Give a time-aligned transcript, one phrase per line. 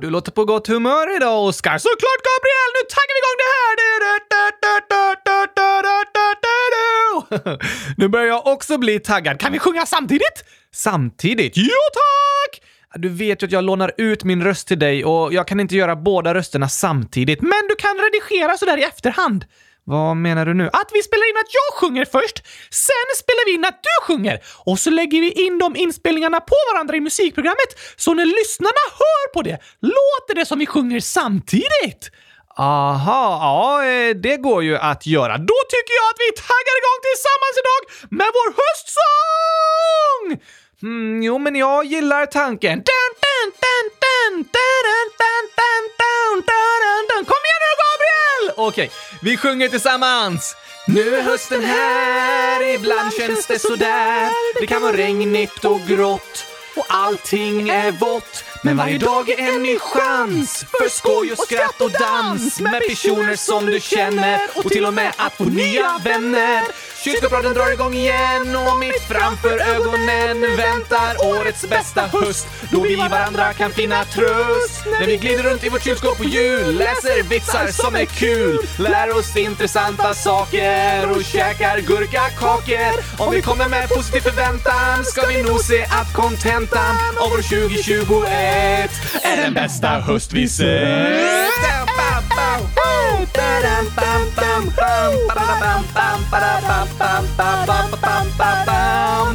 [0.00, 1.78] du låter på gott humör idag, Oskar.
[1.78, 2.70] Såklart, Gabriel!
[2.76, 3.66] Nu taggar vi igång det här!
[7.96, 9.40] Nu börjar jag också bli taggad.
[9.40, 10.44] Kan vi sjunga samtidigt?
[10.72, 11.52] Samtidigt?
[11.56, 12.62] Jo, tack!
[12.94, 15.76] Du vet ju att jag lånar ut min röst till dig och jag kan inte
[15.76, 19.44] göra båda rösterna samtidigt, men du kan redigera sådär i efterhand.
[19.88, 20.66] Vad menar du nu?
[20.72, 22.36] Att vi spelar in att jag sjunger först,
[22.70, 26.56] sen spelar vi in att du sjunger och så lägger vi in de inspelningarna på
[26.72, 32.10] varandra i musikprogrammet så när lyssnarna hör på det låter det som vi sjunger samtidigt.
[32.58, 35.38] Aha, ja eh, det går ju att göra.
[35.38, 37.82] Då tycker jag att vi taggar igång tillsammans idag
[38.18, 40.24] med vår höstsång!
[40.82, 42.74] Mm, jo, men jag gillar tanken.
[42.78, 43.96] Dun, dun, dun,
[48.66, 50.56] Okej, vi sjunger tillsammans.
[50.86, 54.30] Nu är hösten här, ibland känns det sådär.
[54.60, 56.44] Det kan vara regnigt och grått
[56.76, 58.44] och allting är vått.
[58.66, 63.36] Men varje dag är en ny chans för skoj och skratt och dans med personer
[63.36, 66.62] som du känner och till och med att få nya vänner.
[67.04, 73.52] Kylskåpsradion drar igång igen och mitt framför ögonen väntar årets bästa höst då vi varandra
[73.52, 74.86] kan finna tröst.
[75.00, 79.18] När vi glider runt i vårt kylskåp på jul, läser vitsar som är kul, lär
[79.18, 83.22] oss intressanta saker och käkar gurkakakor.
[83.24, 88.28] Om vi kommer med positiv förväntan ska vi nog se att kontentan av år 2021
[88.28, 88.90] är vet
[89.24, 90.66] är den bästa höst vi sett.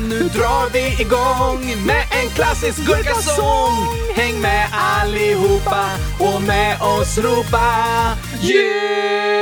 [0.10, 3.88] Nu drar vi igång med en klassisk gurkasång.
[4.16, 5.86] Häng med allihopa
[6.20, 7.74] och med oss ropa
[8.42, 9.42] yeah!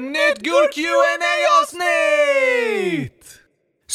[0.00, 1.04] Nytt gurk qa
[1.62, 3.13] avsnitt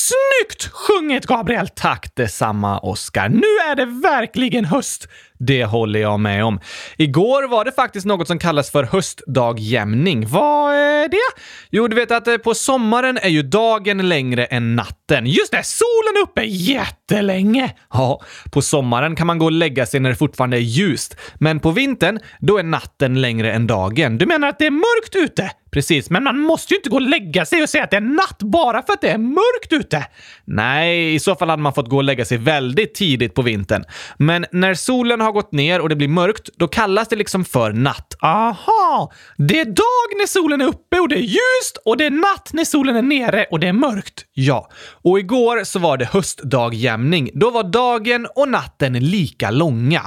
[0.10, 1.68] Snyggt sjunget, Gabriel!
[1.68, 3.30] Tack detsamma, Oskar.
[3.30, 5.08] Nu är det verkligen höst.
[5.40, 6.60] Det håller jag med om.
[6.98, 10.28] Igår var det faktiskt något som kallas för höstdagjämning.
[10.28, 11.42] Vad är det?
[11.70, 15.26] Jo, du vet att eh, på sommaren är ju dagen längre än natten.
[15.26, 17.76] Just det, solen är uppe jättelänge!
[17.94, 21.18] Ja, på sommaren kan man gå och lägga sig när det fortfarande är ljust.
[21.36, 24.18] Men på vintern, då är natten längre än dagen.
[24.18, 25.52] Du menar att det är mörkt ute?
[25.72, 28.02] Precis, men man måste ju inte gå och lägga sig och säga att det är
[28.02, 30.06] natt bara för att det är mörkt ute.
[30.46, 33.84] Nej, i så fall hade man fått gå och lägga sig väldigt tidigt på vintern.
[34.18, 37.72] Men när solen har gått ner och det blir mörkt, då kallas det liksom för
[37.72, 38.16] natt.
[38.22, 39.12] Aha!
[39.38, 42.50] Det är dag när solen är uppe och det är ljust och det är natt
[42.54, 44.26] när solen är nere och det är mörkt.
[44.34, 44.70] Ja,
[45.04, 47.30] och igår så var det höstdagjämning.
[47.34, 50.02] Då var dagen och natten lika långa.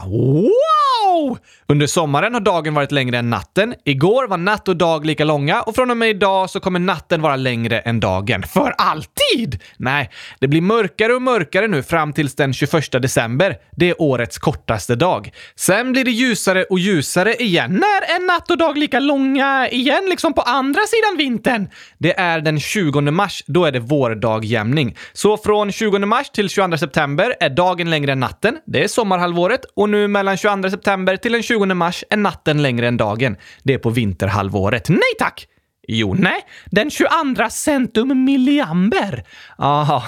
[1.13, 1.39] Wow!
[1.69, 3.75] Under sommaren har dagen varit längre än natten.
[3.85, 7.23] Igår var natt och dag lika långa och från och med idag så kommer natten
[7.23, 8.43] vara längre än dagen.
[8.43, 9.61] För alltid!
[9.77, 13.57] Nej, det blir mörkare och mörkare nu fram tills den 21 december.
[13.77, 15.31] Det är årets kortaste dag.
[15.57, 17.73] Sen blir det ljusare och ljusare igen.
[17.73, 21.69] När är natt och dag lika långa igen, liksom på andra sidan vintern?
[21.99, 23.45] Det är den 20 mars.
[23.47, 24.97] Då är det vårdagjämning.
[25.13, 28.59] Så från 20 mars till 22 september är dagen längre än natten.
[28.67, 32.89] Det är sommarhalvåret och nu mellan 22 september till den 20 mars är natten längre
[32.89, 33.37] än dagen.
[33.63, 34.89] Det är på vinterhalvåret.
[34.89, 35.49] Nej tack!
[35.89, 37.11] Jo, nej, den 22
[37.51, 39.25] centum milliamber.
[39.59, 40.03] Jaha,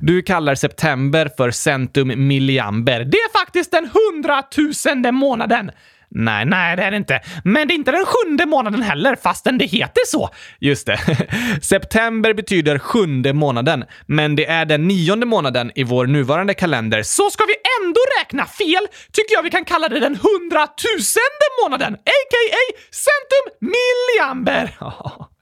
[0.00, 3.04] du kallar september för centum milliamber.
[3.04, 5.70] Det är faktiskt den hundratusende månaden.
[6.18, 7.20] Nej, nej, det är det inte.
[7.44, 10.30] Men det är inte den sjunde månaden heller, fastän det heter så.
[10.58, 10.98] Just det.
[11.62, 17.02] September betyder sjunde månaden, men det är den nionde månaden i vår nuvarande kalender.
[17.02, 21.94] Så ska vi ändå räkna fel tycker jag vi kan kalla det den hundratusende månaden,
[21.94, 22.80] a.k.a.
[22.90, 24.70] centum milliamber.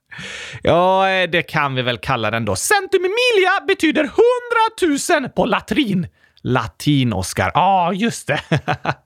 [0.63, 2.55] Ja, det kan vi väl kalla den då.
[2.55, 6.07] Centum milia betyder hundratusen på latrin.
[6.41, 7.51] Latin, Oskar.
[7.53, 8.39] Ja, ah, just det.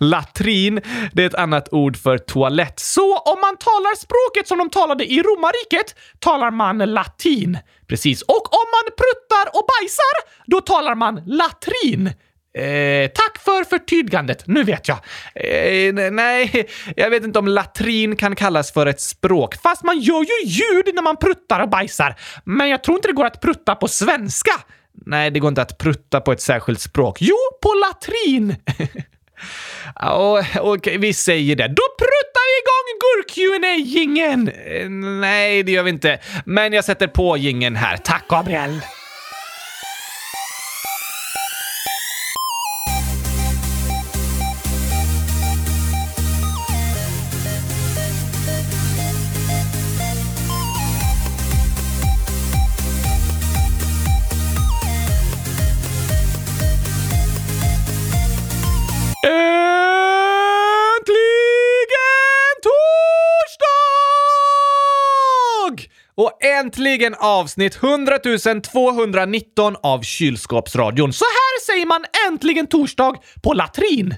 [0.00, 0.80] Latrin,
[1.12, 2.80] det är ett annat ord för toalett.
[2.80, 7.58] Så om man talar språket som de talade i romarriket talar man latin.
[7.86, 8.22] Precis.
[8.22, 10.14] Och om man pruttar och bajsar,
[10.46, 12.12] då talar man latrin.
[12.54, 14.98] Eh, tack för förtydligandet, nu vet jag.
[15.34, 20.20] Eh, nej, jag vet inte om latrin kan kallas för ett språk, fast man gör
[20.20, 22.16] ju ljud när man pruttar och bajsar.
[22.44, 24.52] Men jag tror inte det går att prutta på svenska.
[25.06, 27.18] Nej, det går inte att prutta på ett särskilt språk.
[27.20, 28.56] Jo, på latrin!
[30.60, 31.68] Okej, och vi säger det.
[31.68, 33.36] Då pruttar vi igång gurk
[33.86, 34.90] gingen eh,
[35.20, 36.18] Nej, det gör vi inte.
[36.44, 37.96] Men jag sätter på gingen här.
[37.96, 38.80] Tack, Gabriel!
[66.60, 68.18] Äntligen avsnitt 100
[68.72, 71.12] 219 av Kylskåpsradion.
[71.12, 74.14] Så här säger man äntligen torsdag på latrin.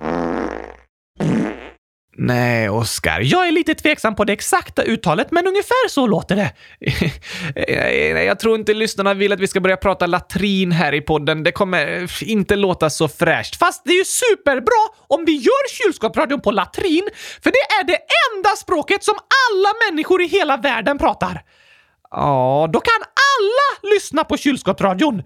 [2.16, 3.20] Nej, Oskar.
[3.20, 6.52] Jag är lite tveksam på det exakta uttalet, men ungefär så låter det.
[8.24, 11.42] jag tror inte lyssnarna vill att vi ska börja prata latrin här i podden.
[11.42, 13.56] Det kommer inte låta så fräscht.
[13.56, 17.08] Fast det är ju superbra om vi gör kylskåpsradion på latrin,
[17.42, 17.98] för det är det
[18.36, 21.42] enda språket som alla människor i hela världen pratar.
[22.12, 25.22] Ja, då kan alla lyssna på kylskåpsradion.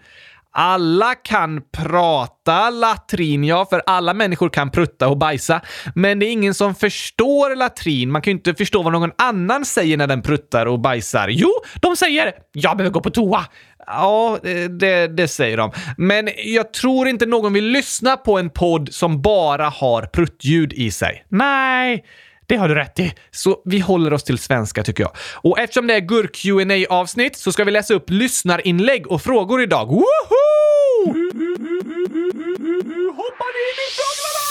[0.59, 5.61] Alla kan prata latrin, ja, för alla människor kan prutta och bajsa.
[5.95, 8.11] Men det är ingen som förstår latrin.
[8.11, 11.29] Man kan ju inte förstå vad någon annan säger när den pruttar och bajsar.
[11.29, 11.51] Jo,
[11.83, 13.47] de säger “Jag behöver gå på toa”.
[13.87, 14.39] Ja,
[14.81, 15.71] det, det säger de.
[15.97, 20.91] Men jag tror inte någon vill lyssna på en podd som bara har pruttljud i
[20.91, 21.25] sig.
[21.29, 22.05] Nej,
[22.47, 23.15] det har du rätt i.
[23.31, 25.13] Så vi håller oss till svenska tycker jag.
[25.35, 29.63] Och eftersom det är gurk qa avsnitt så ska vi läsa upp lyssnarinlägg och frågor
[29.63, 29.87] idag.
[29.87, 30.05] Woho!
[33.17, 34.45] Hoppar in i frågorna!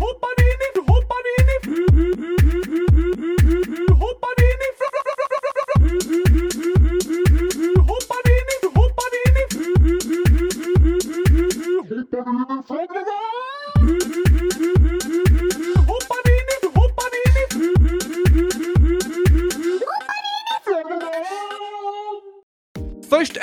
[0.00, 0.78] Hoppar in i...
[0.90, 1.58] Hoppar in i...
[3.92, 4.70] Hoppar in i...
[7.78, 8.66] Hoppar in i...
[8.78, 9.16] Hoppar in i...
[9.16, 9.36] Hoppar in
[12.50, 13.15] i frågorna?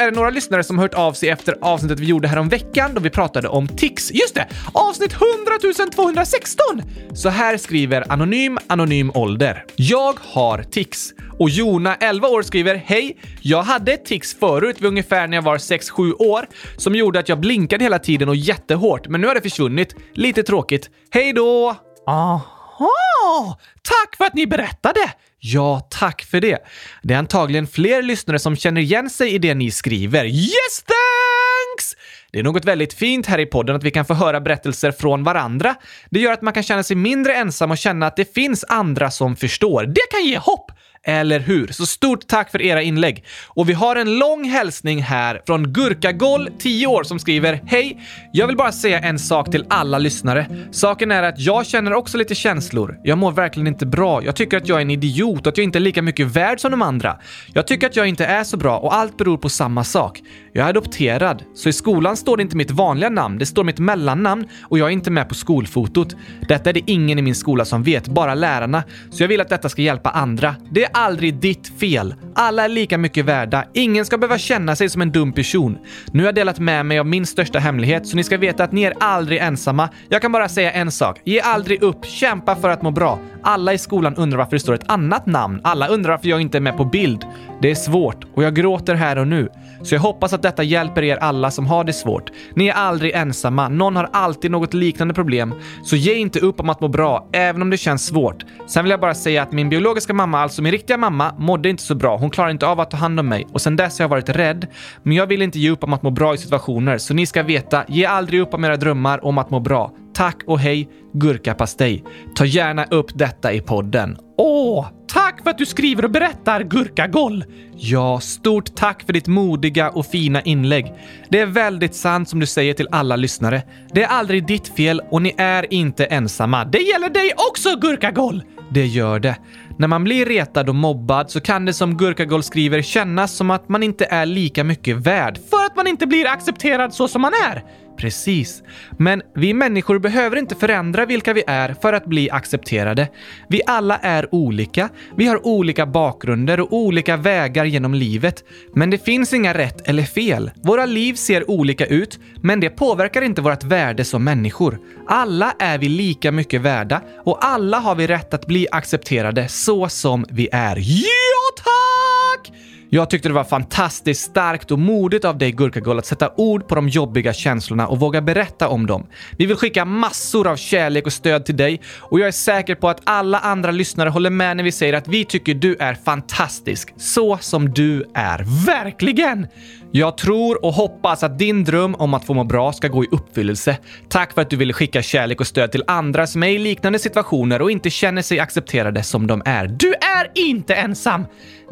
[0.04, 3.02] Är det några lyssnare som hört av sig efter avsnittet vi gjorde härom veckan då
[3.02, 4.12] vi pratade om tics.
[4.12, 4.48] Just det!
[4.74, 6.66] Avsnitt 100 216!
[7.14, 9.66] Så här skriver Anonym Anonym Ålder.
[9.76, 11.14] Jag har tics.
[11.40, 13.18] Och Jona, 11 år, skriver Hej!
[13.42, 16.48] Jag hade tics förut vid ungefär när jag var 6-7 år
[16.78, 19.96] som gjorde att jag blinkade hela tiden och jättehårt, men nu har det försvunnit.
[20.14, 20.90] Lite tråkigt.
[21.12, 21.76] Hej då!
[22.08, 22.40] Ah.
[22.84, 23.58] Jaha!
[23.82, 25.00] Tack för att ni berättade!
[25.40, 26.58] Ja, tack för det.
[27.02, 30.26] Det är antagligen fler lyssnare som känner igen sig i det ni skriver.
[30.26, 31.96] Yes, thanks!
[32.32, 35.24] Det är något väldigt fint här i podden att vi kan få höra berättelser från
[35.24, 35.76] varandra.
[36.10, 39.12] Det gör att man kan känna sig mindre ensam och känna att det finns andra
[39.12, 39.86] som förstår.
[39.86, 40.72] Det kan ge hopp!
[41.06, 41.68] Eller hur?
[41.68, 43.24] Så stort tack för era inlägg.
[43.48, 47.98] Och vi har en lång hälsning här från Gurkagoll, 10 år, som skriver Hej!
[48.34, 50.48] Jag vill bara säga en sak till alla lyssnare.
[50.72, 52.98] Saken är att jag känner också lite känslor.
[53.04, 54.24] Jag mår verkligen inte bra.
[54.24, 56.60] Jag tycker att jag är en idiot och att jag inte är lika mycket värd
[56.60, 57.20] som de andra.
[57.54, 60.22] Jag tycker att jag inte är så bra och allt beror på samma sak.
[60.56, 63.80] Jag är adopterad, så i skolan står det inte mitt vanliga namn, det står mitt
[63.80, 66.16] mellannamn och jag är inte med på skolfotot.
[66.48, 68.84] Detta är det ingen i min skola som vet, bara lärarna.
[69.12, 70.56] Så jag vill att detta ska hjälpa andra.
[70.72, 72.16] Det är aldrig ditt fel.
[72.36, 73.66] Alla är lika mycket värda.
[73.74, 75.78] Ingen ska behöva känna sig som en dum person.
[76.12, 78.72] Nu har jag delat med mig av min största hemlighet, så ni ska veta att
[78.72, 79.90] ni är aldrig ensamma.
[80.10, 81.22] Jag kan bara säga en sak.
[81.24, 82.06] Ge aldrig upp.
[82.06, 83.20] Kämpa för att må bra.
[83.44, 85.62] Alla i skolan undrar varför det står ett annat namn.
[85.64, 87.26] Alla undrar varför jag inte är med på bild.
[87.62, 89.50] Det är svårt och jag gråter här och nu.
[89.84, 92.32] Så jag hoppas att detta hjälper er alla som har det svårt.
[92.56, 93.70] Ni är aldrig ensamma.
[93.70, 95.54] Någon har alltid något liknande problem.
[95.84, 98.46] Så ge inte upp om att må bra, även om det känns svårt.
[98.68, 101.84] Sen vill jag bara säga att min biologiska mamma, alltså min riktiga mamma, mådde inte
[101.84, 102.18] så bra.
[102.18, 104.30] Hon klarade inte av att ta hand om mig och sen dess har jag varit
[104.30, 104.68] rädd.
[105.04, 107.44] Men jag vill inte ge upp om att må bra i situationer, så ni ska
[107.44, 109.92] veta, ge aldrig upp om era drömmar om att må bra.
[110.14, 112.04] Tack och hej, Gurkapastej.
[112.36, 114.18] Ta gärna upp detta i podden.
[114.38, 117.46] Åh, tack för att du skriver och berättar, Gurkagoll!
[117.76, 120.94] Ja, stort tack för ditt modiga och fina inlägg.
[121.30, 123.62] Det är väldigt sant som du säger till alla lyssnare.
[123.94, 126.66] Det är aldrig ditt fel och ni är inte ensamma.
[126.66, 128.44] Det gäller dig också, Gurkagoll!
[128.72, 129.36] Det gör det.
[129.78, 133.70] När man blir retad och mobbad så kan det som Gurkagoll skriver kännas som att
[133.70, 137.32] man inte är lika mycket värd för att man inte blir accepterad så som man
[137.34, 137.64] är.
[137.98, 138.64] Precis.
[138.98, 143.08] Men vi människor behöver inte förändra vilka vi är för att bli accepterade.
[143.50, 148.44] Vi alla är olika, vi har olika bakgrunder och olika vägar genom livet.
[148.76, 150.52] Men det finns inga rätt eller fel.
[150.64, 154.80] Våra liv ser olika ut, men det påverkar inte vårt värde som människor.
[155.08, 159.90] Alla är vi lika mycket värda och alla har vi rätt att bli accepterade så
[159.90, 160.78] som vi är.
[160.80, 162.73] Ja, tack!
[162.94, 166.76] Jag tyckte det var fantastiskt starkt och modigt av dig Gurkagull att sätta ord på
[166.76, 169.08] de jobbiga känslorna och våga berätta om dem.
[169.38, 172.90] Vi vill skicka massor av kärlek och stöd till dig och jag är säker på
[172.90, 176.94] att alla andra lyssnare håller med när vi säger att vi tycker du är fantastisk,
[176.98, 178.66] så som du är.
[178.66, 179.48] Verkligen!
[179.96, 183.08] Jag tror och hoppas att din dröm om att få må bra ska gå i
[183.12, 183.78] uppfyllelse.
[184.10, 187.00] Tack för att du ville skicka kärlek och stöd till andra som är i liknande
[187.00, 189.68] situationer och inte känner sig accepterade som de är.
[189.68, 191.26] Du är inte ensam!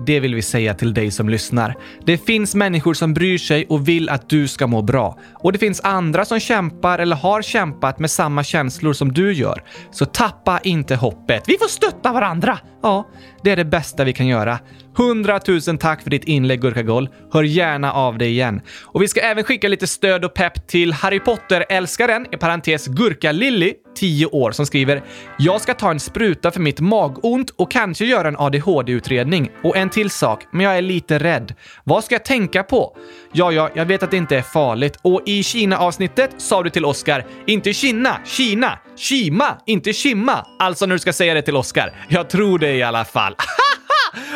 [0.06, 1.75] Det vill vi säga till dig dig som lyssnar.
[2.06, 5.18] Det finns människor som bryr sig och vill att du ska må bra.
[5.44, 9.63] Och det finns andra som kämpar eller har kämpat med samma känslor som du gör.
[9.91, 11.44] Så tappa inte hoppet.
[11.48, 12.60] Vi får stötta varandra!
[12.84, 13.08] Ja,
[13.44, 14.60] det är det bästa vi kan göra.
[14.98, 17.10] 100 000 tack för ditt inlägg Gurkagol.
[17.34, 18.62] Hör gärna av dig igen.
[18.84, 23.74] Och vi ska även skicka lite stöd och pepp till Harry Potter-älskaren, i parentes Gurka-Lilly,
[23.95, 25.03] 10 år, som skriver
[25.38, 29.51] “Jag ska ta en spruta för mitt magont och kanske göra en ADHD-utredning.
[29.63, 31.53] Och en till sak, men jag är lite rädd.
[31.83, 32.98] Vad ska jag tänka på?”
[33.33, 34.98] Ja, ja, jag vet att det inte är farligt.
[35.01, 40.45] Och i Kina-avsnittet sa du till Oscar “Inte Kina, Kina, Kima, inte Kimma”.
[40.60, 41.93] Alltså när du ska säga det till Oscar.
[42.10, 43.36] Jag tror det i alla fall.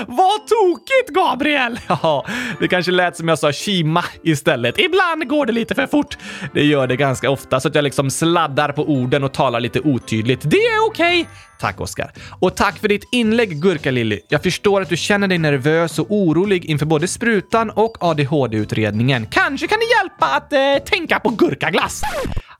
[0.08, 1.80] Vad tokigt, Gabriel!
[1.88, 2.26] Ja,
[2.60, 4.80] det kanske lät som jag sa Kima istället.
[4.80, 6.18] Ibland går det lite för fort.
[6.54, 9.80] Det gör det ganska ofta, så att jag liksom sladdar på orden och talar lite
[9.80, 10.42] otydligt.
[10.44, 11.22] Det är okej!
[11.22, 11.34] Okay.
[11.60, 12.12] Tack, Oskar.
[12.40, 14.20] Och tack för ditt inlägg, Gurka-Lilly.
[14.30, 19.26] Jag förstår att du känner dig nervös och orolig inför både sprutan och ADHD-utredningen.
[19.26, 22.02] Kanske kan det hjälpa att eh, tänka på gurkaglass?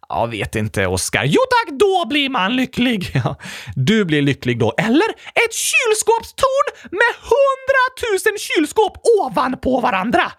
[0.10, 1.24] Jag vet inte, Oskar.
[1.24, 3.12] Jo tack, då blir man lycklig.
[3.24, 3.36] Ja,
[3.76, 4.74] du blir lycklig då.
[4.78, 10.32] Eller ett kylskåpstorn med hundratusen kylskåp ovanpå varandra.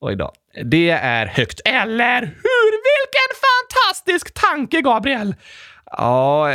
[0.00, 0.32] Oj då.
[0.64, 1.60] Det är högt.
[1.64, 2.70] Eller hur?
[2.86, 5.34] Vilken fantastisk tanke, Gabriel!
[5.96, 6.48] Ja,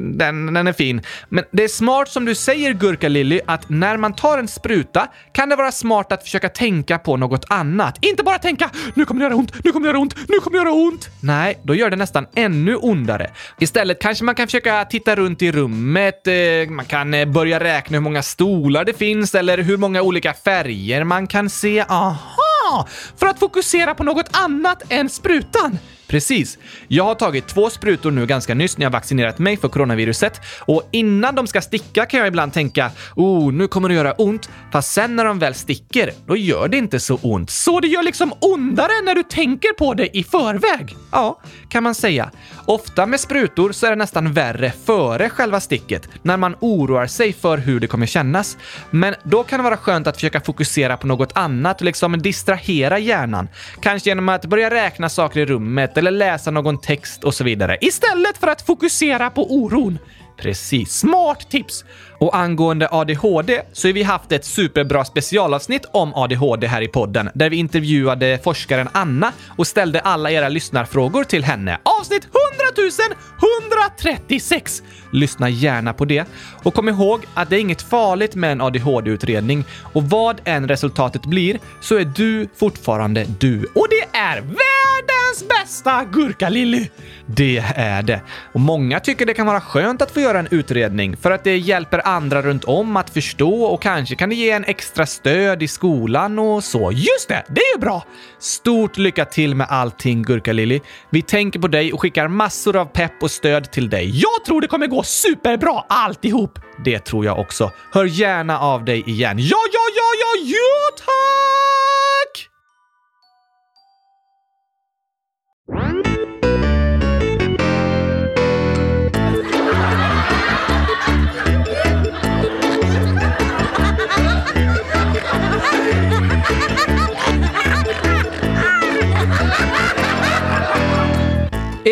[0.00, 1.02] den, den är fin.
[1.28, 5.08] Men det är smart som du säger, Gurka Lilly, att när man tar en spruta
[5.32, 7.98] kan det vara smart att försöka tänka på något annat.
[8.00, 10.58] Inte bara tänka “nu kommer det göra ont, nu kommer det göra ont, nu kommer
[10.58, 11.08] det göra ont”.
[11.20, 13.30] Nej, då gör det nästan ännu ondare.
[13.60, 17.96] Istället kanske man kan försöka titta runt i rummet, eh, man kan eh, börja räkna
[17.96, 21.84] hur många stolar det finns eller hur många olika färger man kan se.
[21.88, 22.88] Aha!
[23.16, 25.78] För att fokusera på något annat än sprutan.
[26.08, 26.58] Precis.
[26.88, 30.88] Jag har tagit två sprutor nu ganska nyss när jag vaccinerat mig för coronaviruset och
[30.92, 34.48] innan de ska sticka kan jag ibland tänka oh, nu kommer det göra ont.
[34.72, 37.50] Fast sen när de väl sticker, då gör det inte så ont.
[37.50, 40.96] Så det gör liksom ondare när du tänker på det i förväg?
[41.12, 42.30] Ja, kan man säga.
[42.66, 47.32] Ofta med sprutor så är det nästan värre före själva sticket, när man oroar sig
[47.32, 48.58] för hur det kommer kännas.
[48.90, 52.98] Men då kan det vara skönt att försöka fokusera på något annat och liksom distrahera
[52.98, 53.48] hjärnan.
[53.80, 57.78] Kanske genom att börja räkna saker i rummet eller läsa någon text och så vidare.
[57.80, 59.98] Istället för att fokusera på oron.
[60.36, 60.98] Precis.
[60.98, 61.84] Smart tips!
[62.18, 67.30] Och angående ADHD så har vi haft ett superbra specialavsnitt om ADHD här i podden
[67.34, 71.78] där vi intervjuade forskaren Anna och ställde alla era lyssnarfrågor till henne.
[71.82, 72.36] Avsnitt 100
[72.76, 74.82] 136!
[75.16, 76.24] Lyssna gärna på det.
[76.62, 81.26] Och kom ihåg att det är inget farligt med en ADHD-utredning och vad än resultatet
[81.26, 83.58] blir så är du fortfarande du.
[83.74, 86.88] Och det är världens bästa gurka-Lilly!
[87.26, 88.20] Det är det.
[88.52, 91.58] Och många tycker det kan vara skönt att få göra en utredning för att det
[91.58, 95.68] hjälper andra runt om att förstå och kanske kan det ge en extra stöd i
[95.68, 96.92] skolan och så.
[96.92, 98.04] Just det, det är ju bra!
[98.38, 100.80] Stort lycka till med allting Gurka-Lilly.
[101.10, 104.10] Vi tänker på dig och skickar massor av pepp och stöd till dig.
[104.10, 106.58] Jag tror det kommer gå superbra alltihop!
[106.84, 107.70] Det tror jag också.
[107.92, 109.36] Hör gärna av dig igen.
[109.38, 112.50] Ja, ja, ja, ja, ja, tack!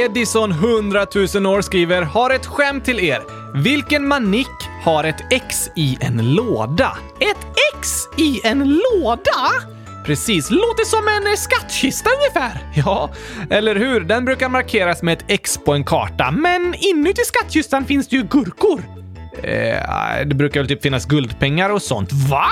[0.04, 3.22] Edison 100 000 år skriver “Har ett skämt till er.
[3.62, 4.46] Vilken manick
[4.82, 9.50] har ett X i en låda?” Ett X i en låda?
[10.06, 12.72] Precis, låter som en eh, skattkista ungefär.
[12.84, 13.10] Ja,
[13.50, 14.00] eller hur?
[14.00, 18.22] Den brukar markeras med ett X på en karta, men inuti skattkistan finns det ju
[18.22, 18.82] gurkor.
[19.42, 22.12] Eh, det brukar väl typ finnas guldpengar och sånt.
[22.12, 22.46] Va?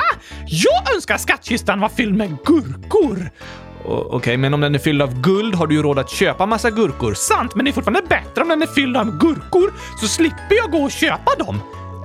[0.46, 3.30] Jag önskar skattkistan var fylld med gurkor!
[3.84, 6.46] Okej, okay, men om den är fylld av guld har du ju råd att köpa
[6.46, 7.14] massa gurkor.
[7.14, 10.70] Sant, men det är fortfarande bättre om den är fylld av gurkor, så slipper jag
[10.70, 11.60] gå och köpa dem.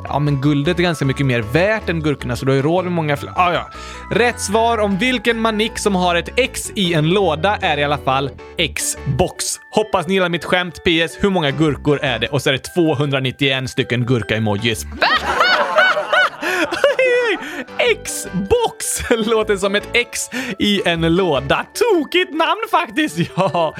[0.09, 2.83] Ja, men guldet är ganska mycket mer värt än gurkorna, så du har ju råd
[2.83, 3.31] med många fler.
[3.35, 3.69] Ah, ja.
[4.11, 7.97] Rätt svar om vilken manick som har ett X i en låda är i alla
[7.97, 9.45] fall X-box.
[9.71, 10.75] Hoppas ni gillar mitt skämt.
[10.75, 11.17] PS.
[11.19, 12.27] Hur många gurkor är det?
[12.27, 14.85] Och så är det 291 stycken gurka-emojis.
[17.95, 20.29] Xbox låter som ett X
[20.59, 21.65] i en låda.
[21.73, 23.17] Tokigt namn faktiskt!
[23.37, 23.75] Ja,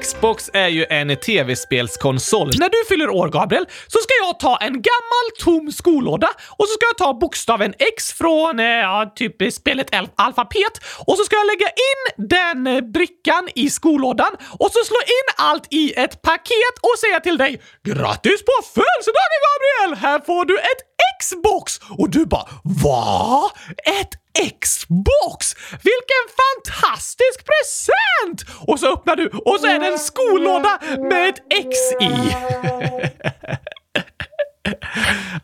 [0.00, 2.50] Xbox är ju en tv-spelskonsol.
[2.58, 6.72] När du fyller år, Gabriel, så ska jag ta en gammal tom skolåda och så
[6.72, 10.74] ska jag ta bokstaven X från, eh, ja, typ spelet alfabet
[11.06, 15.28] och så ska jag lägga in den eh, brickan i skolådan och så slå in
[15.36, 19.98] allt i ett paket och säga till dig “Grattis på födelsedagen Gabriel!
[20.02, 21.80] Här får du ett Xbox!
[21.98, 23.50] Och du bara VA?
[24.00, 24.10] Ett
[24.60, 25.54] Xbox!
[25.70, 28.60] Vilken fantastisk present!
[28.66, 32.10] Och så öppnar du och så är det en skolåda med ett X i.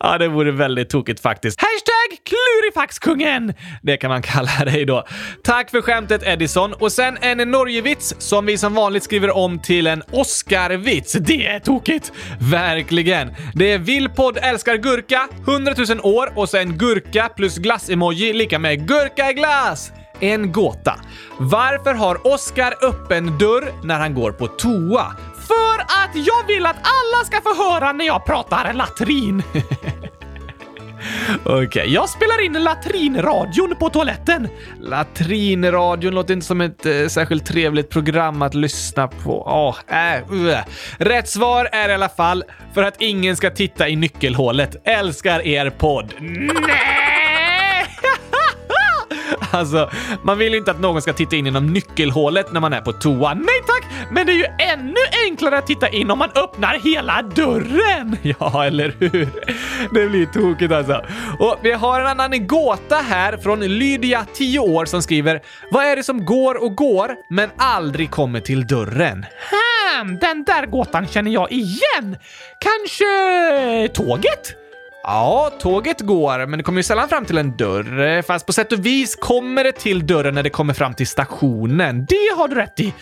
[0.05, 1.59] Ja, det vore väldigt tokigt faktiskt.
[1.61, 3.53] Hashtag klurifaxkungen!
[3.81, 5.05] Det kan man kalla dig då.
[5.43, 6.73] Tack för skämtet Edison.
[6.73, 11.13] Och sen en Norgevits som vi som vanligt skriver om till en Oscarvits.
[11.13, 12.11] Det är tokigt!
[12.51, 13.33] Verkligen.
[13.55, 18.87] Det är Villpodd älskar gurka, 100 000 år och sen gurka plus glass-emoji lika med
[18.87, 19.91] gurka glass.
[20.19, 20.99] En gåta.
[21.37, 25.15] Varför har Oscar öppen dörr när han går på toa?
[25.47, 29.43] För att jag vill att alla ska få höra när jag pratar latrin.
[31.43, 34.47] Okej, okay, jag spelar in latrinradion på toaletten.
[34.81, 39.41] Latrinradion låter inte som ett eh, särskilt trevligt program att lyssna på.
[39.41, 40.57] Oh, äh, uh.
[40.97, 44.75] Rätt svar är i alla fall för att ingen ska titta i nyckelhålet.
[44.87, 46.13] Älskar er podd.
[46.19, 47.02] Nej!
[49.63, 49.89] Alltså,
[50.23, 52.93] man vill ju inte att någon ska titta in genom nyckelhålet när man är på
[52.93, 53.33] toa.
[53.33, 53.91] Nej tack!
[54.11, 58.17] Men det är ju ännu enklare att titta in om man öppnar hela dörren!
[58.39, 59.27] Ja, eller hur?
[59.93, 61.05] Det blir tokigt alltså.
[61.39, 65.41] Och vi har en annan gåta här från Lydia, 10 år, som skriver
[65.71, 69.25] Vad är det som går och går men aldrig kommer till dörren?
[69.51, 72.17] Hmm, den där gåtan känner jag igen!
[72.59, 74.62] Kanske tåget?
[75.03, 78.21] Ja, tåget går, men det kommer ju sällan fram till en dörr.
[78.21, 82.05] Fast på sätt och vis kommer det till dörren när det kommer fram till stationen.
[82.05, 82.93] Det har du rätt i.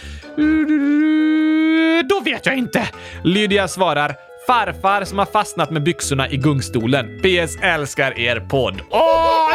[2.09, 2.89] Då vet jag inte.
[3.23, 4.15] Lydia svarar
[4.47, 7.19] farfar som har fastnat med byxorna i gungstolen.
[7.19, 8.81] PS älskar er podd.
[8.89, 9.49] Åh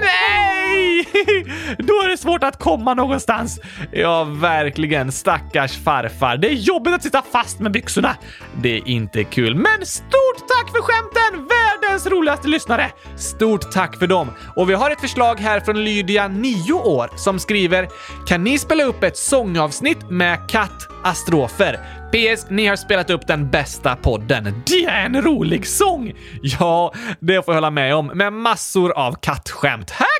[0.00, 1.04] nej!
[1.78, 3.60] Då är det svårt att komma någonstans.
[3.92, 5.12] Ja, verkligen.
[5.12, 6.36] Stackars farfar.
[6.36, 8.16] Det är jobbigt att sitta fast med byxorna.
[8.62, 11.49] Det är inte kul, men stort tack för skämten!
[11.90, 12.92] Världens roligaste lyssnare!
[13.16, 14.30] Stort tack för dem.
[14.56, 17.88] Och vi har ett förslag här från Lydia, 9 år, som skriver
[18.26, 21.80] “Kan ni spela upp ett sångavsnitt med kattastrofer?
[22.12, 24.62] PS, ni har spelat upp den bästa podden.
[24.66, 26.12] Det är en rolig sång!
[26.42, 29.90] Ja, det får jag hålla med om, med massor av kattskämt.
[29.90, 30.19] Här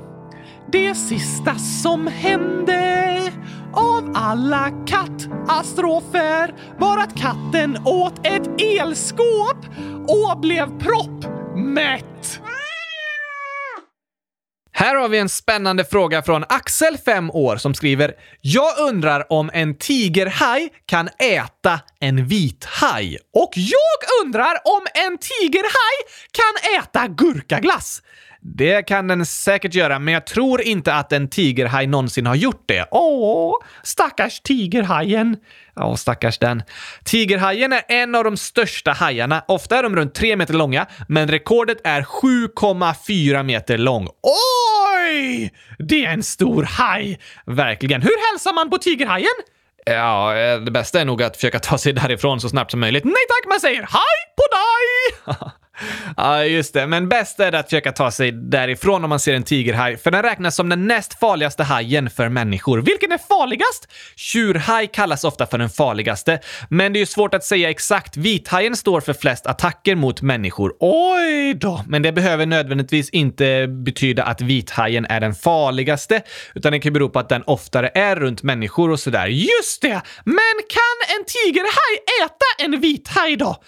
[0.71, 3.31] Det sista som hände
[3.73, 9.57] av alla kattastrofer var att katten åt ett elskåp
[10.07, 12.39] och blev proppmätt.
[14.73, 19.49] Här har vi en spännande fråga från Axel, 5 år, som skriver “Jag undrar om
[19.53, 23.17] en tigerhaj kan äta en vithaj.
[23.33, 25.97] Och jag undrar om en tigerhaj
[26.31, 28.01] kan äta gurkaglass.
[28.43, 32.63] Det kan den säkert göra, men jag tror inte att en tigerhaj någonsin har gjort
[32.65, 32.87] det.
[32.91, 35.37] Åh, stackars tigerhajen.
[35.75, 36.63] Ja, stackars den.
[37.03, 39.43] Tigerhajen är en av de största hajarna.
[39.47, 44.07] Ofta är de runt 3 meter långa, men rekordet är 7,4 meter lång.
[44.07, 45.53] Oj!
[45.79, 47.19] Det är en stor haj!
[47.45, 48.01] Verkligen.
[48.01, 49.27] Hur hälsar man på tigerhajen?
[49.85, 53.03] Ja, eh, det bästa är nog att försöka ta sig därifrån så snabbt som möjligt.
[53.03, 55.51] Nej tack, man säger hej på dig!
[56.17, 56.87] Ja, just det.
[56.87, 60.11] Men bäst är det att försöka ta sig därifrån om man ser en tigerhaj, för
[60.11, 62.81] den räknas som den näst farligaste hajen för människor.
[62.81, 63.87] Vilken är farligast?
[64.15, 66.39] Tjurhaj kallas ofta för den farligaste,
[66.69, 68.17] men det är ju svårt att säga exakt.
[68.17, 70.73] Vithajen står för flest attacker mot människor.
[70.79, 71.83] Oj då!
[71.87, 76.21] Men det behöver nödvändigtvis inte betyda att vithajen är den farligaste,
[76.55, 79.27] utan det kan bero på att den oftare är runt människor och sådär.
[79.27, 80.01] Just det!
[80.25, 83.63] Men kan en tigerhaj äta en vithaj då?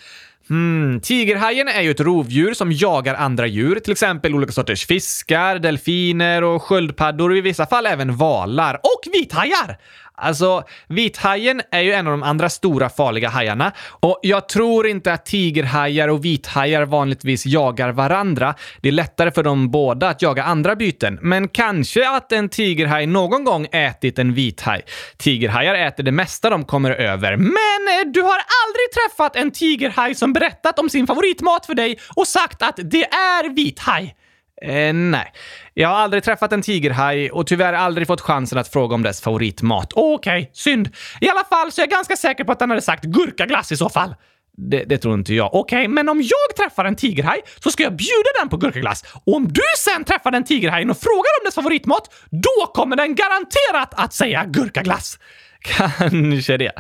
[0.54, 5.60] Hmm, tigerhajen är ju ett rovdjur som jagar andra djur, till exempel olika sorters fiskar,
[5.60, 8.76] delfiner och sköldpaddor och i vissa fall även valar.
[8.76, 9.78] Och vithajar!
[10.24, 15.14] Alltså, vithajen är ju en av de andra stora farliga hajarna och jag tror inte
[15.14, 18.56] att tigerhajar och vithajar vanligtvis jagar varandra.
[18.82, 23.06] Det är lättare för dem båda att jaga andra byten, men kanske att en tigerhaj
[23.06, 24.82] någon gång ätit en vithaj.
[25.18, 30.16] Tigerhajar äter det mesta de kommer över, men eh, du har aldrig träffat en tigerhaj
[30.16, 34.16] som berättat om sin favoritmat för dig och sagt att det är vithaj.
[34.62, 35.34] Eh, nej.
[35.74, 39.22] Jag har aldrig träffat en tigerhaj och tyvärr aldrig fått chansen att fråga om dess
[39.22, 39.94] favoritmat.
[39.94, 40.90] Okej, okay, synd.
[41.22, 43.78] I alla fall så är jag ganska säker på att den hade sagt gurkaglass i
[43.78, 44.16] så fall.
[44.58, 45.54] Det, det, tror inte jag.
[45.54, 49.06] Okej, okay, men om jag träffar en tigerhaj så ska jag bjuda den på gurkaglass.
[49.26, 53.16] Och om du sen träffar den tigerhajen och frågar om dess favoritmat, då kommer den
[53.16, 55.20] garanterat att säga gurkaglass.
[55.64, 56.72] Kanske det.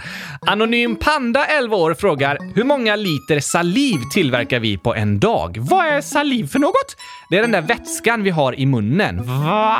[0.47, 5.57] Anonym Panda, 11 år, frågar hur många liter saliv tillverkar vi på en dag?
[5.59, 6.95] Vad är saliv för något?
[7.29, 9.23] Det är den där vätskan vi har i munnen.
[9.23, 9.77] Va?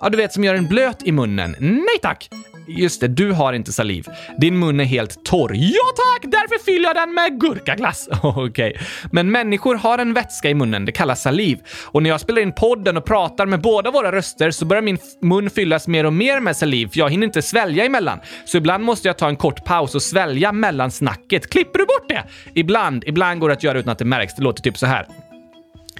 [0.00, 1.56] Ja, du vet som gör en blöt i munnen.
[1.60, 2.30] Nej tack!
[2.66, 4.06] Just det, du har inte saliv.
[4.38, 5.52] Din mun är helt torr.
[5.54, 6.32] Ja tack!
[6.32, 8.08] Därför fyller jag den med gurkaglass.
[8.22, 8.70] Okej.
[8.70, 8.86] Okay.
[9.12, 11.58] Men människor har en vätska i munnen, det kallas saliv.
[11.84, 14.98] Och när jag spelar in podden och pratar med båda våra röster så börjar min
[15.22, 18.20] mun fyllas mer och mer med saliv, för jag hinner inte svälja emellan.
[18.44, 21.50] Så ibland måste jag ta en kort paus och svälja mellan snacket.
[21.50, 22.24] Klipper du bort det?
[22.54, 23.04] Ibland.
[23.06, 24.34] Ibland går det att göra utan att det märks.
[24.34, 25.06] Det låter typ så här.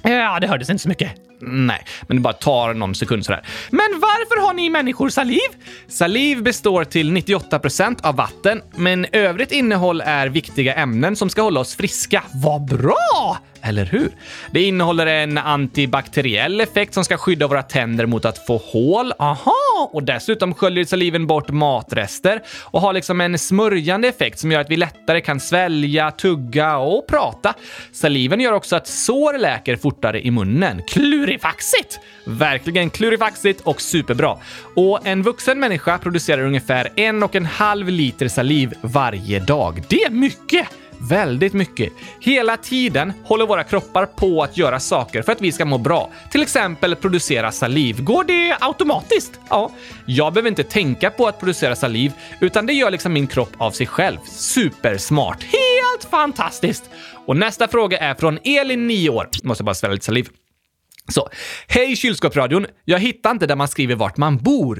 [0.03, 1.26] Ja, det hördes inte så mycket.
[1.39, 3.43] Nej, men det bara tar någon sekund sådär.
[3.69, 5.49] Men varför har ni människor saliv?
[5.87, 11.59] Saliv består till 98% av vatten, men övrigt innehåll är viktiga ämnen som ska hålla
[11.59, 12.23] oss friska.
[12.33, 13.37] Vad bra!
[13.61, 14.11] Eller hur?
[14.51, 19.13] Det innehåller en antibakteriell effekt som ska skydda våra tänder mot att få hål.
[19.19, 19.89] Aha!
[19.91, 24.69] Och dessutom sköljer saliven bort matrester och har liksom en smörjande effekt som gör att
[24.69, 27.53] vi lättare kan svälja, tugga och prata.
[27.91, 30.81] Saliven gör också att sår läker fortare i munnen.
[31.27, 31.99] Klurifaxigt!
[32.23, 34.37] Verkligen klurifaxigt och superbra.
[34.75, 39.83] Och en vuxen människa producerar ungefär en och en halv liter saliv varje dag.
[39.89, 40.67] Det är mycket!
[40.97, 41.93] Väldigt mycket.
[42.19, 46.09] Hela tiden håller våra kroppar på att göra saker för att vi ska må bra.
[46.31, 48.03] Till exempel producera saliv.
[48.03, 49.39] Går det automatiskt?
[49.49, 49.71] Ja.
[50.05, 53.71] Jag behöver inte tänka på att producera saliv, utan det gör liksom min kropp av
[53.71, 54.17] sig själv.
[54.25, 55.43] Supersmart.
[55.43, 56.89] Helt fantastiskt!
[57.25, 59.29] Och nästa fråga är från Elin, 9 år.
[59.43, 60.29] Måste bara svälja lite saliv.
[61.07, 61.29] Så,
[61.67, 62.65] hej kylskåpsradion!
[62.85, 64.79] Jag hittar inte där man skriver vart man bor.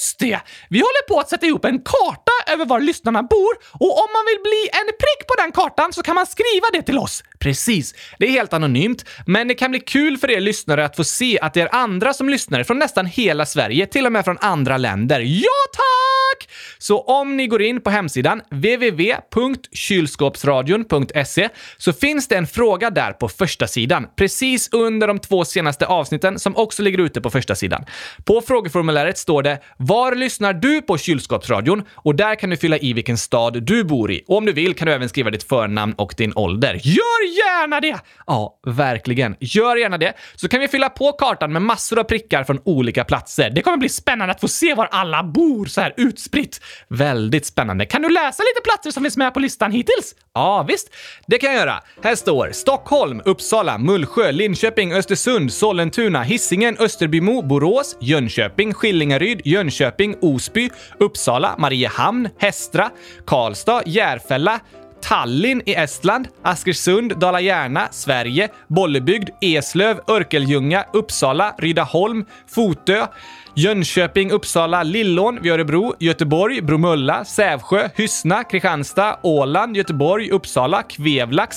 [0.00, 0.40] Just det!
[0.68, 4.24] Vi håller på att sätta ihop en karta över var lyssnarna bor och om man
[4.26, 7.24] vill bli en prick på den kartan så kan man skriva det till oss.
[7.38, 7.94] Precis.
[8.18, 11.38] Det är helt anonymt, men det kan bli kul för er lyssnare att få se
[11.40, 14.76] att det är andra som lyssnar från nästan hela Sverige, till och med från andra
[14.76, 15.20] länder.
[15.20, 16.48] Ja, tack!
[16.78, 23.28] Så om ni går in på hemsidan www.kylskåpsradion.se så finns det en fråga där på
[23.28, 27.84] första sidan, precis under de två senaste avsnitten som också ligger ute på första sidan.
[28.24, 29.58] På frågeformuläret står det
[29.90, 34.12] “Var lyssnar du på kylskåpsradion?” och där kan du fylla i vilken stad du bor
[34.12, 34.24] i.
[34.28, 36.74] Och om du vill kan du även skriva ditt förnamn och din ålder.
[36.82, 37.96] Gör gärna det!
[38.26, 39.36] Ja, verkligen.
[39.40, 43.04] Gör gärna det, så kan vi fylla på kartan med massor av prickar från olika
[43.04, 43.50] platser.
[43.50, 46.60] Det kommer bli spännande att få se var alla bor så här utspritt.
[46.88, 47.86] Väldigt spännande.
[47.86, 50.14] Kan du läsa lite platser som finns med på listan hittills?
[50.34, 50.90] Ja, visst.
[51.26, 51.80] Det kan jag göra.
[52.02, 59.79] Här står Stockholm, Uppsala, Mullsjö, Linköping, Östersund, Sollentuna, Hisingen, Österbymo, Borås, Jönköping, Skillingaryd, Jönköping,
[60.20, 62.90] Osby, Uppsala, Mariehamn, Hästra,
[63.24, 64.60] Karlstad, Järfälla,
[65.02, 73.06] Tallinn i Estland, Askersund, Dala-Järna, Sverige, Bollebygd, Eslöv, Örkelljunga, Uppsala, Rydaholm, Fotö,
[73.54, 81.56] Jönköping, Uppsala, Lillån vid Örebro, Göteborg, Bromölla, Sävsjö, Hyssna, Kristianstad, Åland, Göteborg, Uppsala, Kvevlax,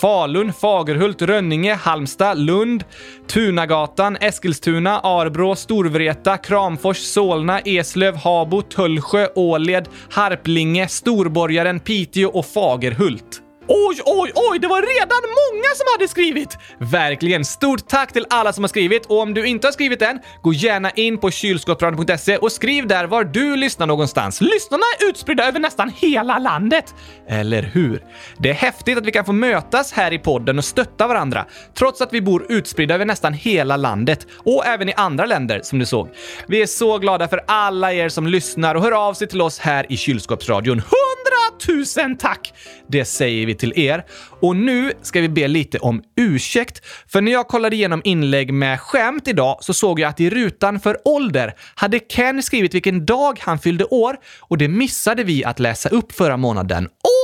[0.00, 2.84] Falun, Fagerhult, Rönninge, Halmstad, Lund,
[3.26, 13.43] Tunagatan, Eskilstuna, Arbro, Storvreta, Kramfors, Solna, Eslöv, Habo, Tullsjö, Åled, Harplinge, Storborgaren, Piteå och Fagerhult.
[13.68, 14.58] Oj, oj, oj!
[14.58, 16.58] Det var redan många som hade skrivit!
[16.78, 17.44] Verkligen.
[17.44, 20.52] Stort tack till alla som har skrivit och om du inte har skrivit än, gå
[20.52, 24.40] gärna in på kylskåpsradion.se och skriv där var du lyssnar någonstans.
[24.40, 26.94] Lyssnarna är utspridda över nästan hela landet.
[27.28, 28.04] Eller hur?
[28.38, 31.46] Det är häftigt att vi kan få mötas här i podden och stötta varandra,
[31.78, 35.78] trots att vi bor utspridda över nästan hela landet och även i andra länder som
[35.78, 36.08] du såg.
[36.46, 39.58] Vi är så glada för alla er som lyssnar och hör av sig till oss
[39.58, 40.82] här i Kylskåpsradion.
[40.82, 42.52] Hundratusen tack!
[42.88, 44.04] Det säger vi till er.
[44.40, 48.80] Och nu ska vi be lite om ursäkt, för när jag kollade igenom inlägg med
[48.80, 53.38] skämt idag så såg jag att i rutan för ålder hade Ken skrivit vilken dag
[53.40, 56.84] han fyllde år och det missade vi att läsa upp förra månaden.
[56.84, 57.23] Åh!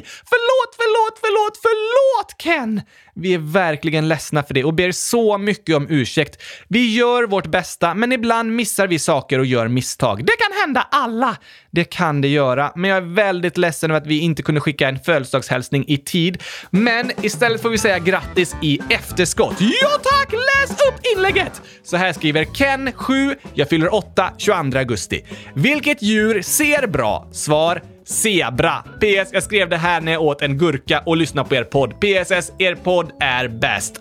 [0.00, 2.82] Förlåt, förlåt, förlåt, förlåt Ken!
[3.14, 6.42] Vi är verkligen ledsna för det och ber så mycket om ursäkt.
[6.68, 10.24] Vi gör vårt bästa, men ibland missar vi saker och gör misstag.
[10.24, 11.36] Det kan hända alla!
[11.70, 14.88] Det kan det göra, men jag är väldigt ledsen över att vi inte kunde skicka
[14.88, 16.42] en födelsedagshälsning i tid.
[16.70, 19.56] Men istället får vi säga grattis i efterskott.
[19.58, 20.32] Ja tack!
[20.32, 21.62] Läs upp inlägget!
[21.82, 25.24] Så här skriver Ken, 7, jag fyller 8, 22 augusti.
[25.54, 27.28] Vilket djur ser bra?
[27.32, 28.74] Svar Zebra.
[29.00, 29.30] PS.
[29.32, 31.90] Jag skrev det här när jag åt en gurka och lyssnade på er podd.
[32.00, 32.52] PSS.
[32.58, 33.94] Er podd är bäst.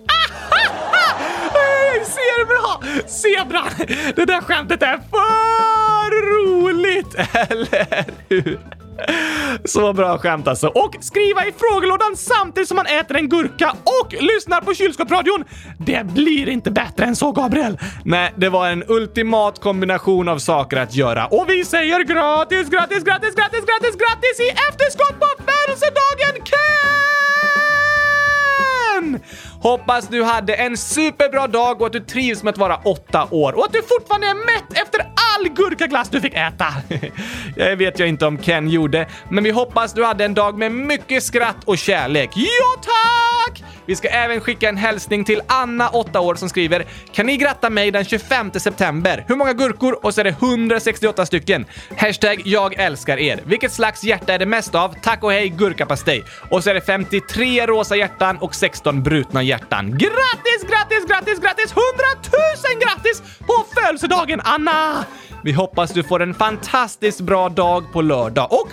[2.05, 3.07] Zebra!
[3.07, 3.63] Zebra!
[4.15, 8.59] Det där skämtet är för roligt, eller hur?
[9.65, 10.67] Så bra skämt alltså.
[10.67, 15.43] Och skriva i frågelådan samtidigt som man äter en gurka och lyssnar på kylskåpsradion.
[15.77, 17.79] Det blir inte bättre än så, Gabriel.
[18.05, 21.27] Nej, det var en ultimat kombination av saker att göra.
[21.27, 26.61] Och vi säger gratis, gratis, gratis, gratis, gratis, gratis i efterskott på födelsedagen Ken!
[29.61, 33.53] Hoppas du hade en superbra dag och att du trivs med att vara åtta år
[33.53, 35.00] och att du fortfarande är mätt efter
[35.41, 36.67] all gurkaglass du fick äta.
[37.55, 40.71] Det vet jag inte om Ken gjorde, men vi hoppas du hade en dag med
[40.71, 42.29] mycket skratt och kärlek.
[42.35, 43.63] Ja, tack!
[43.85, 47.69] Vi ska även skicka en hälsning till Anna, 8 år, som skriver “Kan ni gratta
[47.69, 49.25] mig den 25 september?
[49.27, 51.65] Hur många gurkor?” och så är det 168 stycken.
[51.97, 53.39] Hashtag jag älskar er.
[53.45, 54.95] Vilket slags hjärta är det mest av?
[55.01, 56.23] Tack och hej gurkapastej.
[56.49, 59.91] Och så är det 53 rosa hjärtan och 16 brutna hjärtan.
[59.91, 61.71] Grattis, grattis, grattis, grattis!
[61.71, 61.83] 100
[62.71, 65.05] 000 grattis på födelsedagen Anna!
[65.43, 68.67] Vi hoppas du får en fantastiskt bra dag på lördag och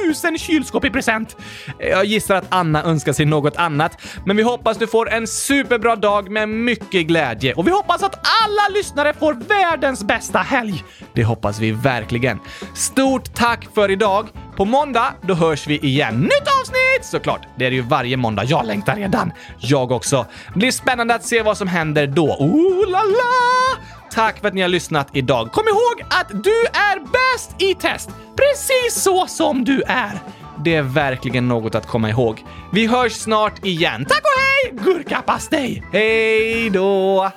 [0.00, 1.36] 100 000 kylskåp i present!
[1.78, 5.96] Jag gissar att Anna önskar sig något annat, men vi hoppas du får en superbra
[5.96, 10.84] dag med mycket glädje och vi hoppas att alla lyssnare får världens bästa helg.
[11.12, 12.40] Det hoppas vi verkligen.
[12.74, 14.28] Stort tack för idag!
[14.56, 16.20] På måndag, då hörs vi igen.
[16.20, 17.04] Nytt avsnitt!
[17.04, 18.44] Såklart, det är det ju varje måndag.
[18.44, 19.32] Jag längtar redan.
[19.58, 20.26] Jag också.
[20.54, 22.26] Blir spännande att se vad som händer då.
[22.26, 23.84] Oh la la!
[24.10, 25.52] Tack för att ni har lyssnat idag.
[25.52, 28.10] Kom ihåg att du är bäst i test!
[28.36, 30.18] Precis så som du är.
[30.64, 32.44] Det är verkligen något att komma ihåg.
[32.72, 34.04] Vi hörs snart igen.
[34.08, 34.84] Tack och hej!
[34.84, 35.82] Gurkapastej!
[35.92, 37.30] Hej då!